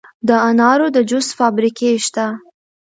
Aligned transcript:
د 0.27 0.29
انارو 0.49 0.87
د 0.95 0.97
جوس 1.09 1.27
فابریکې 1.37 1.89
شته. 2.05 2.25